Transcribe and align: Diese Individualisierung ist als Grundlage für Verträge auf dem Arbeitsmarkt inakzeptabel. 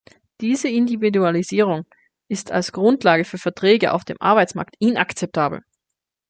Diese 0.39 0.67
Individualisierung 0.67 1.85
ist 2.27 2.49
als 2.51 2.71
Grundlage 2.71 3.23
für 3.23 3.37
Verträge 3.37 3.93
auf 3.93 4.03
dem 4.03 4.19
Arbeitsmarkt 4.19 4.75
inakzeptabel. 4.79 5.61